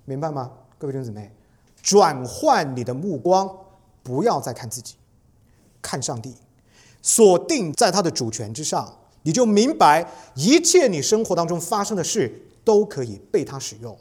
[0.05, 1.33] 明白吗，各位弟兄姊妹？
[1.81, 3.49] 转换你的目光，
[4.03, 4.97] 不要再看自己，
[5.81, 6.35] 看上帝，
[7.01, 8.93] 锁定在他的主权之上。
[9.27, 13.99] 你就明白，一切你生活当中发生的事都可以被他使用，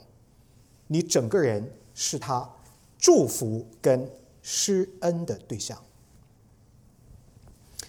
[0.86, 2.48] 你整个人是他
[2.96, 4.08] 祝福跟
[4.40, 5.76] 施恩的对象。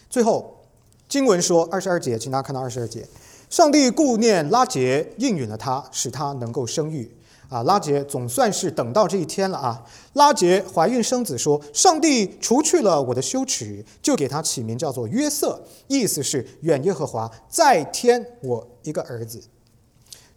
[0.09, 0.65] 最后，
[1.07, 3.07] 经文说二十二节，请大家看到二十二节，
[3.51, 7.11] 上帝顾念拉杰，应允了他，使他能够生育。
[7.49, 9.83] 啊，拉杰总算是等到这一天了啊！
[10.13, 19.41] 拉杰怀孕生子，说：“上帝除去了我的羞耻，就给他起名叫做约瑟，意思是远耶和华再添我一个儿子。”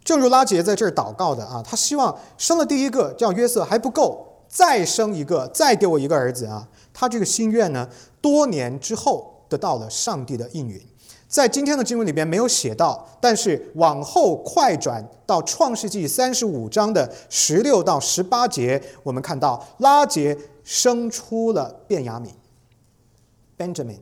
[0.03, 6.67] 正如拉杰在这儿祷告的啊，他希望生了第一个叫约瑟还不够，再生一个，再给我一个儿子啊！
[6.93, 7.87] 他这个心愿呢，
[8.21, 10.81] 多年之后得到了上帝的应允。
[11.31, 22.27] 在今天的经文里边没有写到，但是往后快转到创世纪三十五章的十六到十八节，我们看到拉杰生出了便雅悯。
[23.57, 23.99] Benjamin，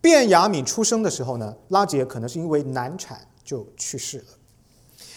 [0.00, 4.24] 便雅悯出生的时候呢，拉杰可能是因为难产就去世了。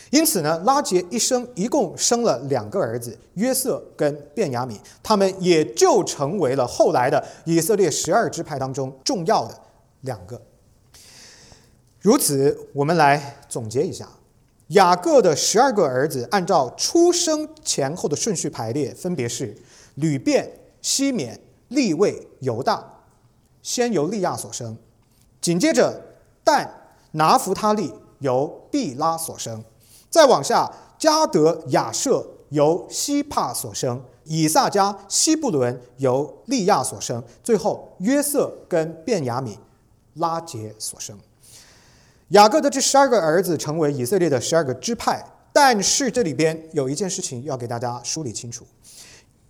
[0.09, 9.57] 因此呢，拉杰一生一共生了两个儿子，约瑟跟便雅悯，他们也就成为了后来的以色列十二支派当中重要的
[10.01, 10.41] 两个。
[12.05, 14.07] 如此，我们来总结一下，
[14.67, 19.57] 雅各的十二个儿子按照出生前后的顺序排列，分别是
[19.95, 20.47] 吕便、
[20.83, 23.01] 西缅、利位、犹大。
[23.63, 24.77] 先由利亚所生，
[25.41, 25.99] 紧接着
[26.43, 29.63] 但、拿弗他利由毕拉所生，
[30.07, 39.57] 再往下加德、亚舍由希帕所生，以撒加、西布伦由利亚所生，最后约瑟跟便雅悯、
[40.13, 41.17] 拉杰所生。
[42.29, 48.65] 雅各的这十二个儿子成为以色列的十二个支派，但是这里边有一件事情要给大家梳理清楚：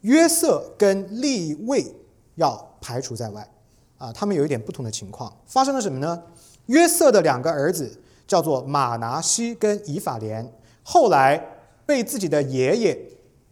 [0.01, 1.95] 约瑟跟利位
[2.35, 3.49] 要排除在外。
[3.97, 6.21] 啊，他们有一点不同的情况，发生了什么呢？
[6.65, 10.51] 约瑟的两个儿子叫做马拿西跟以法莲，
[10.83, 11.41] 后来
[11.85, 12.99] 被自己的爷爷，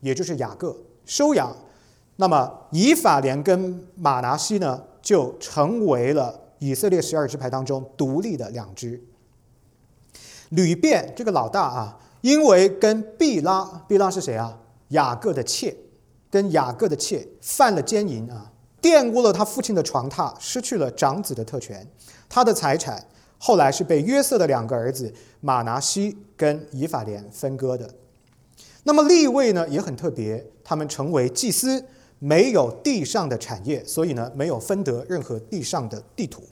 [0.01, 1.55] 也就是雅各收养。
[2.17, 9.01] 那么以法莲跟马拿西呢，就成为了以色列十二支派当中独立的两支。
[10.55, 14.59] 吕便这个老大啊，因为跟毕拉，毕拉是谁啊？
[14.89, 15.75] 雅各的妾，
[16.29, 21.87] 跟雅各的妾犯了奸淫啊，玷污了他父亲的床榻，失去了长子的特权。
[22.29, 23.03] 他的财产
[23.39, 25.11] 后来是被约瑟的两个儿子
[25.41, 27.89] 马拿西跟以法莲分割的。
[28.83, 31.83] 那么立位呢也很特别，他们成为祭司，
[32.19, 36.43] 没有地上的产业，所以呢没有分得任何地上的地土。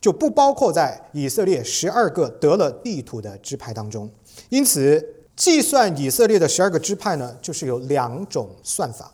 [0.00, 4.10] 就不包括在以色列十二个得了地土的支派当中，
[4.48, 9.12] 因此计算以色列的十二个支派呢，就是有两种算法。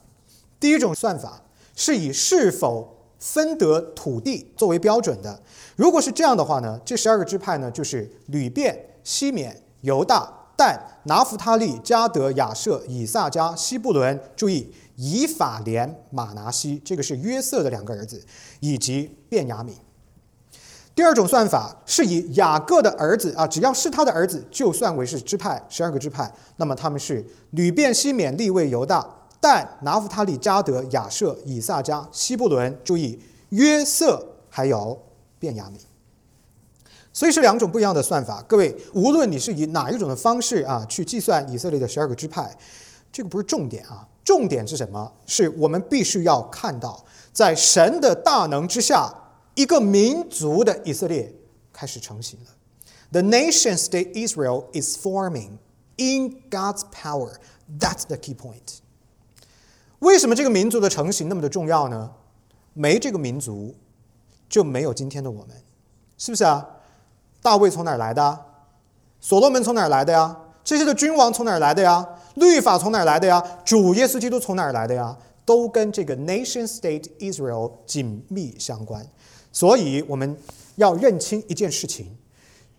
[0.59, 1.43] 第一种算法
[1.75, 5.41] 是以是否分得土地作为标准的。
[5.75, 14.19] 如果是这样的话呢，这十二个支派呢，就是吕便、西缅、犹大、但、拿弗他利、加德、亚舍、以撒加、西布伦。
[14.35, 18.25] 注意，以法莲、马拿西，这个是约瑟的两个儿子，
[18.61, 19.73] 以及便雅悯。
[20.97, 29.07] 第二种算法是以雅各的儿子啊，只要是他的儿子，就算为是支派，十二个支派，那么他们是吕便、西缅、利位、犹大、
[29.39, 32.75] 但、拿弗他利、加德、亚舍、以撒加、西布伦。
[32.83, 34.99] 注意，约瑟还有
[35.39, 35.79] 便雅悯，
[37.13, 38.43] 所以是两种不一样的算法。
[38.49, 42.57] 各位，无论你是以哪一种的方式啊去计算以色列的十二个支派，
[43.13, 45.13] 这个不是重点啊，重点是什么？
[45.27, 47.05] 是我们必须要看到，
[47.35, 49.13] 在神的大能之下。
[49.57, 51.35] 一个民族的以色列
[51.73, 52.53] 开始成型了。
[53.11, 55.59] The nation state Israel is forming
[55.97, 57.39] in God's power.
[57.79, 58.79] That's the key point.
[60.01, 62.13] 为什么这个民族的成型那么的重要呢？
[62.75, 63.75] 没这个民族，
[64.49, 65.57] 就没有今天的我们，
[66.19, 66.69] 是不是啊？
[67.41, 68.45] 大卫从哪儿来的？
[69.21, 70.37] 所罗门从哪儿来的呀？
[70.63, 72.07] 这些的君王从哪儿来的呀？
[72.35, 73.43] 律法从哪儿来的呀？
[73.65, 75.17] 主耶稣基督从哪儿来的呀？
[75.47, 79.07] 都跟这个 nation state Israel 紧密相关。
[79.57, 80.37] 所以我们
[80.75, 82.15] 要认清一件事情：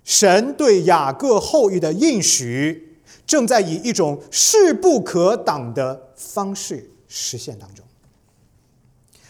[0.03, 7.83] 神对雅各后裔的应许，正在以一种势不可挡的方式实现当中。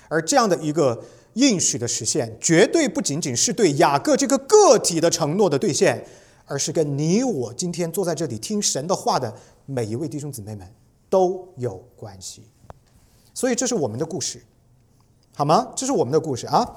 [0.09, 1.05] 而这样的一个
[1.35, 6.05] 应许的实现，绝对不仅仅是对雅各这个个体的承诺的兑现，
[6.47, 9.33] 而是跟你我今天坐在这里听神的话的
[9.65, 10.69] 每一位弟兄姊妹们
[11.09, 12.43] 都有关系。
[13.33, 14.43] 所以这是我们的故事，
[15.33, 15.71] 好吗？
[15.77, 16.75] 这是我们的故事啊。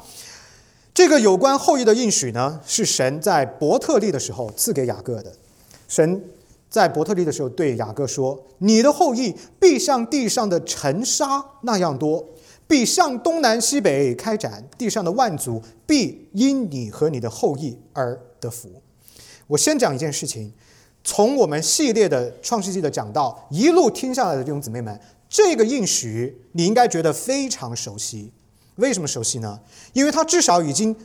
[1.00, 5.32] 这个有关后裔的应许呢，是神在伯特利的时候赐给雅各的。
[5.88, 6.22] 神
[6.68, 12.22] 在伯特利的时候对雅各说：“你的后裔必像地上的尘沙那样多，
[12.68, 18.68] 必向东南西北开展，地上的万族必因你和你的后裔而得福。”
[19.48, 20.52] 我先讲一件事情，
[21.02, 28.34] 从我们系列的创世纪的讲到一路听下来的弟兄姊妹们，这个应许你应该觉得非常熟悉。
[28.80, 29.60] 为什么熟悉呢？
[29.92, 30.96] 因为他至少已经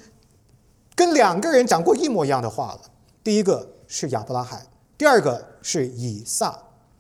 [0.96, 2.82] 跟两个人讲过一模一样的话了。
[3.24, 4.66] 第一个是亚伯拉罕，
[4.98, 6.58] 第二个是以撒，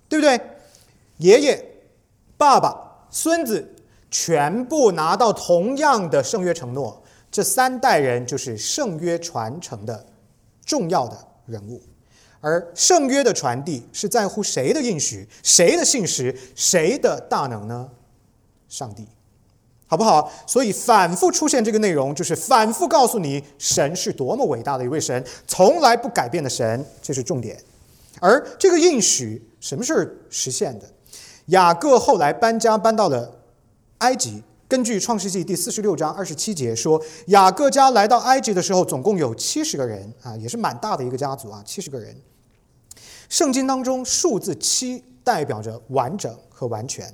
[0.07, 0.39] 对不对？
[1.17, 1.65] 爷爷、
[2.37, 3.73] 爸爸、孙子
[4.11, 10.05] 全部拿到同样的圣约承诺，这三代人就是圣约传承的
[10.65, 11.81] 重要的人物。
[12.41, 17.89] 而圣约的传递是在乎谁的应许、谁的信实、谁的大能呢？
[18.67, 19.07] 上帝。
[19.87, 20.31] 好不好？
[20.47, 27.57] 所以反复出现这个内容，就是反复告诉你，神是多么伟大的一位神，从来不改变的神，这是重点。
[28.19, 30.85] 而这个应许什么时候实现的？
[31.47, 33.31] 雅各后来搬家搬到了
[33.99, 34.41] 埃及。
[34.67, 42.15] 根据创世纪第四十六章二十七节说，雅各家来到埃及的时候，总共有七十个人啊，也是蛮大的一个家族啊，七十个人。
[43.29, 47.07] 圣经当中数字七代表着完整和完全。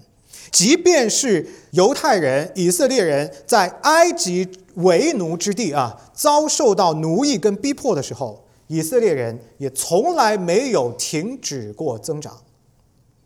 [0.52, 12.38] 即便是犹太人、以色列人在埃及为奴之地啊，遭受到奴役跟逼迫的时候，以色列人也从来没有停止过增长，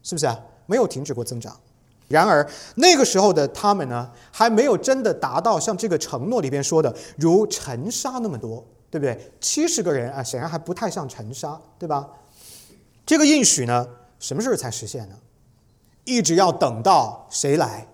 [0.03, 0.39] 是不是啊？
[0.67, 1.59] 没有停止过增长。
[2.07, 9.31] 然而那个时候的他们呢，还没有真的达到像这个承诺里边说的如尘沙那么多，对不对？
[9.41, 12.07] 七十个人啊，显然还不太像尘沙，对吧？
[13.05, 13.87] 这个应许呢，
[14.19, 15.15] 什么时候才实现呢？
[16.05, 17.87] 一直要等到谁来？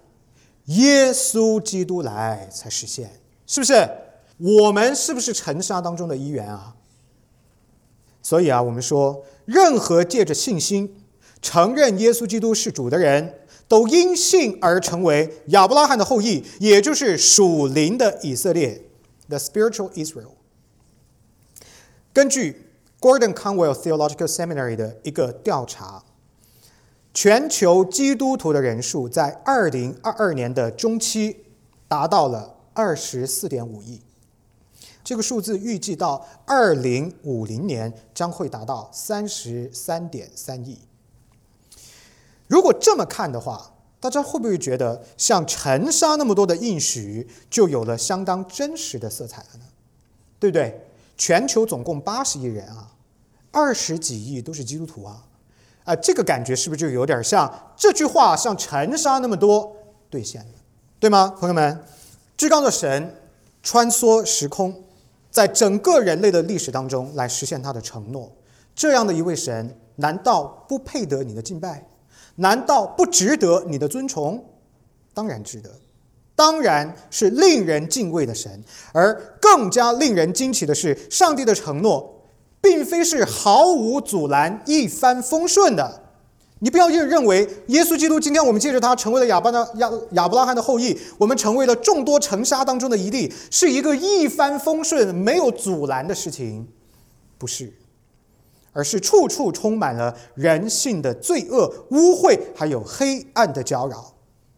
[0.65, 3.89] 耶稣基督来才实现，是不是？
[4.37, 6.75] 我们是不是尘沙当中的一员啊？
[8.21, 11.03] 所以啊，我们说，任何借着信心
[11.41, 18.83] 承认耶稣基督是主的人，都因信而成为亚伯拉罕的后裔，也就是属灵的以色列
[19.27, 20.35] （the spiritual Israel）。
[22.13, 26.03] 根据 Gordon Conwell Theological Seminary 的一个调查。
[27.13, 31.45] 全球基督徒的人数在二零二二年的中期
[31.87, 33.99] 达到了二十四点五亿，
[35.03, 40.79] 这个数字预计到二零五零年将会达到三十三点三亿。
[42.47, 49.65] 如果这么看的话，大家会不会觉得像尘沙那么多的应许就有了相当真实的色彩了呢？
[50.39, 50.87] 对不对？
[51.17, 52.93] 全球总共八十亿人啊，
[53.51, 55.27] 二十几亿都是基督徒啊。
[55.83, 59.75] 啊，这个感觉是不是就有点像这句话像尘沙那么多
[60.09, 60.53] 兑现了，
[60.99, 61.83] 对吗，朋友们？
[62.37, 63.15] 至高的神
[63.63, 64.83] 穿梭时空，
[65.29, 68.31] 在整个人类的历史当中来实现他的承诺。
[68.73, 71.87] 这样的一位神，难道不配得你的敬拜？
[72.35, 74.43] 难道不值得你的尊崇？
[75.13, 75.69] 当然值得，
[76.35, 78.63] 当然是令人敬畏的神。
[78.93, 82.20] 而更加令人惊奇的是，上帝的承诺。
[82.61, 86.01] 并非是毫无阻拦、一帆风顺的。
[86.59, 96.67] 你不要认认为耶稣基督今天我们借着他成为了亚伯的亚亚伯拉罕的后裔，我们成为了众多尘沙当中的一粒，是一个一帆风顺、没有阻拦的事情，
[97.39, 97.73] 不是，
[98.73, 104.13] 而是处处充满了人性的罪恶、污秽，还有黑暗的搅扰。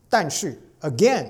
[0.10, 1.26] 但是，again，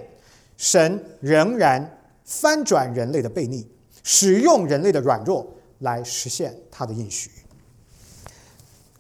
[0.58, 3.68] 神仍然翻转人类的悖逆，
[4.02, 5.48] 使用人类的软弱。
[5.84, 7.30] 来实现他的应许。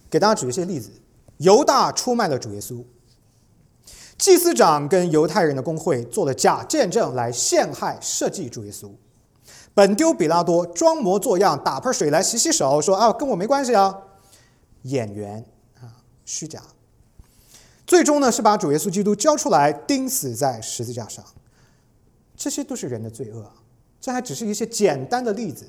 [0.09, 0.91] 给大家举一些例子：
[1.37, 2.83] 犹大出卖了主耶稣；
[4.17, 8.91] 祭司长跟犹太人的工会做了假见证来陷害、设计主耶稣；
[9.73, 13.97] 本丢比拉多装模作样打盆水来洗洗手，说啊跟我没关系啊，
[14.83, 15.43] 演员
[15.81, 16.61] 啊虚假。
[17.87, 21.25] 最终呢是把主耶稣基督交出来钉死在十字架上。
[22.35, 23.51] 这些都是人的罪恶，
[24.01, 25.65] 这还只是一些简单的例子。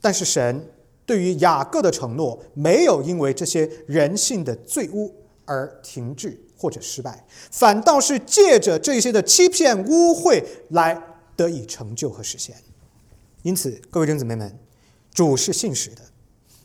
[0.00, 0.70] 但是神
[1.04, 11.00] 对于雅各的承诺，没有因为这些人性的罪污而停滞或者失败，反倒是借着这些的欺骗污秽来
[11.34, 12.54] 得以成就和实现。
[13.42, 14.58] 因此，各位弟兄姊妹们，
[15.12, 16.02] 主是信实的，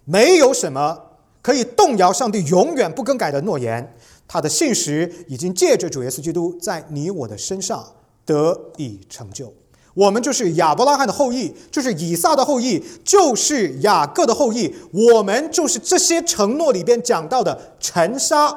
[0.04, 3.96] 没有什么可以动摇上帝永远不更改的诺言。
[4.28, 7.94] 他的信实已经借着主耶稣基督在你我的身上
[8.26, 9.54] 得以成就。
[9.94, 14.76] 我们就是亚伯拉罕的后裔，就是以撒的后裔，就是雅各的后裔。
[14.91, 18.56] 我们就是这些承诺里边讲到的尘沙，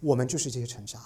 [0.00, 0.98] 我们就是这些尘沙。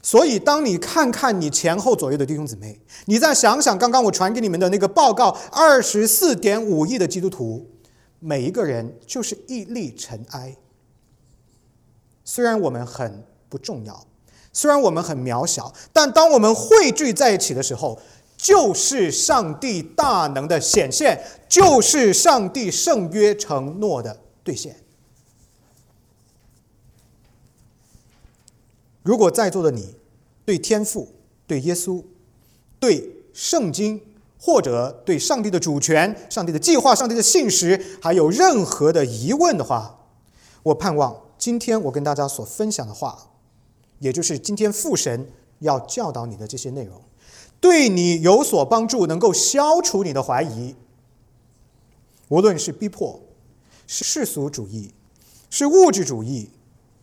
[0.00, 7.68] 所以，当你看看你前后左右的弟兄姊妹，你再想想刚刚我传给你们的那个报告：二十四点五亿的基督徒，
[8.20, 10.56] 每一个人就是一粒尘埃。
[12.24, 14.06] 虽然我们很不重要，
[14.52, 17.98] 虽然我们很渺小，但当我们汇聚在一起的时候，
[18.36, 24.76] 就是上帝大能的显现，就是上帝圣约承诺的兑现。
[29.02, 29.94] 如果在座的你
[30.44, 31.14] 对天父、
[31.46, 32.04] 对耶稣、
[32.78, 34.00] 对圣经，
[34.38, 40.00] 或者对上帝的主权、上帝的计划、上帝的信实，还有任何的疑问的话，
[40.64, 43.30] 我盼望今天我跟大家所分享的话，
[44.00, 45.30] 也就是今天父神
[45.60, 47.00] 要教导你的这些内容。
[47.66, 50.76] 对你有所帮助，能够消除你的怀疑。
[52.28, 53.20] 无论是逼迫，
[53.88, 54.94] 是世俗主义，
[55.50, 56.48] 是物质主义，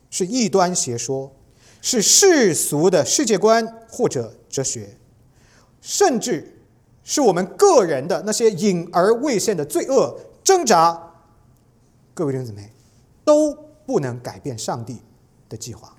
[0.09, 1.33] 是异端邪说，
[1.81, 4.95] 是世俗的世界观或者哲学，
[5.81, 6.57] 甚至
[7.03, 11.11] 是我们个人的那些隐而未现的罪恶挣扎，
[12.13, 12.71] 各位弟兄姊妹，
[13.25, 13.53] 都
[13.85, 15.01] 不能改变上帝
[15.49, 15.93] 的计划，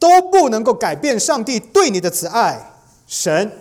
[0.00, 2.72] 都不能够改变上帝对你的慈爱。
[3.06, 3.52] 神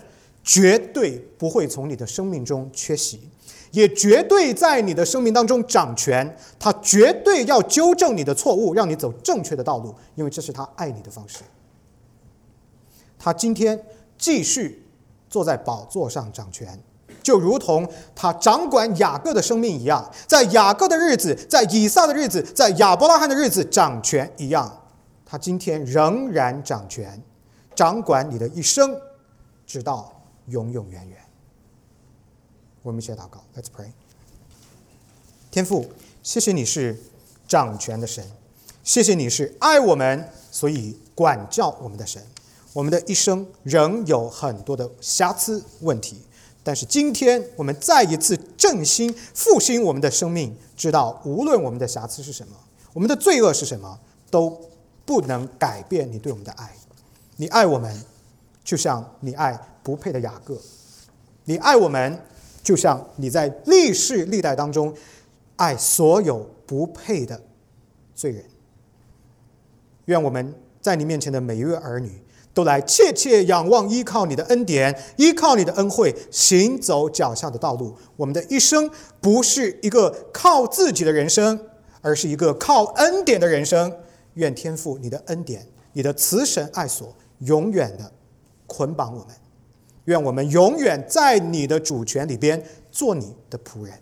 [0.43, 3.29] 绝对不会从你的生命中缺席。
[3.71, 11.39] 也绝对在你的生命当中掌权，他绝对要纠正你的错误，让你走正确的道路，因为这是他爱你的方式。
[13.17, 13.83] 他今天
[14.15, 14.85] 继续
[15.27, 16.79] 坐在宝座上掌权，
[17.23, 24.83] 就如同他掌管雅各的生命一样，在雅各的日子，在以撒的日子，在亚伯拉罕的日子掌权一样，
[25.25, 27.19] 他今天仍然掌权，
[27.73, 28.95] 掌管你的一生，
[29.65, 30.13] 直到
[30.47, 31.17] 永永远远。
[32.81, 33.91] 我们一起祷告，Let's pray。
[35.51, 35.85] 天父，
[36.21, 37.01] 谢谢你是
[37.47, 38.25] 掌权的神，
[38.83, 42.21] 谢谢你是爱我们，所以管教我们的神。
[42.73, 46.23] 我们的一生仍有很多的瑕疵问题，
[46.63, 52.55] 但是今天我们再一次振兴复兴我们的生命，知道无论我们的瑕疵是什么，
[52.93, 53.99] 我们的罪恶是什么，
[54.31, 54.59] 都
[55.05, 56.75] 不能改变你对我们的爱。
[57.35, 58.03] 你爱我们，
[58.64, 60.57] 就像你爱不配的雅各，
[61.45, 62.20] 你爱我们。
[62.64, 64.93] 就像你在历世历代当中
[65.57, 67.41] 爱所有不配的
[68.16, 68.41] 罪人，
[70.05, 77.97] 愿我们在你面前的每一位儿女都来切切仰望，依靠你的恩典，依靠你的恩惠，行走脚下的道路。
[78.16, 78.89] 我们的一生
[79.20, 81.68] 不是一个靠自己的人生，
[81.99, 83.93] 而是一个靠恩典的人生。
[84.36, 88.09] 愿天父你的恩典，你的慈神爱所永远的
[88.74, 89.36] 捆绑我们。
[90.05, 92.61] 愿我们永远在你的主权里边
[92.91, 93.93] 做你的仆人。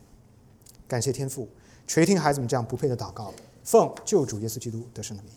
[0.87, 1.47] 感谢天父
[1.85, 5.31] 垂听孩子们这样不配的祷告，奉救主耶稣基督得胜的名，